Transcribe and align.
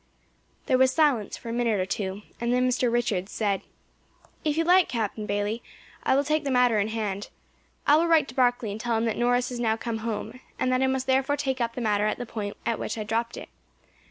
There 0.65 0.79
was 0.79 0.89
silence 0.91 1.37
for 1.37 1.49
a 1.49 1.53
minute 1.53 1.79
or 1.79 1.85
two, 1.85 2.23
and 2.41 2.51
then 2.51 2.67
Mr. 2.67 2.91
Richards 2.91 3.31
said. 3.31 3.61
"If 4.43 4.57
you 4.57 4.63
like, 4.63 4.89
Captain 4.89 5.27
Bayley, 5.27 5.61
I 6.01 6.15
will 6.15 6.23
take 6.23 6.43
the 6.43 6.49
matter 6.49 6.79
in 6.79 6.87
hand. 6.87 7.29
I 7.85 7.97
will 7.97 8.07
write 8.07 8.27
to 8.29 8.33
Barkley 8.33 8.71
and 8.71 8.81
tell 8.81 8.97
him 8.97 9.05
that 9.05 9.15
Norris 9.17 9.49
has 9.49 9.59
now 9.59 9.77
come 9.77 9.99
home, 9.99 10.39
and 10.57 10.71
that 10.71 10.81
I 10.81 10.87
must 10.87 11.05
therefore 11.05 11.37
take 11.37 11.61
up 11.61 11.75
the 11.75 11.81
matter 11.81 12.07
at 12.07 12.17
the 12.17 12.25
point 12.25 12.57
at 12.65 12.79
which 12.79 12.97
I 12.97 13.03
dropped 13.03 13.37
it. 13.37 13.49